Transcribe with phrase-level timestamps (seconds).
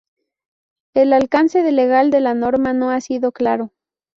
[0.95, 3.71] El alcance legal de la norma no ha sido claro.